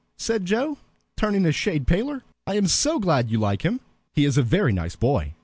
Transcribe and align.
said 0.17 0.45
Joe, 0.47 0.79
turning 1.15 1.45
a 1.45 1.51
shade 1.51 1.85
paler. 1.85 2.23
"I 2.47 2.55
am 2.55 2.65
so 2.65 2.97
glad 2.97 3.29
you 3.29 3.37
like 3.37 3.61
him. 3.61 3.81
He 4.15 4.25
is 4.25 4.35
a 4.35 4.41
very 4.41 4.73
nice 4.73 4.95
boy." 4.95 5.35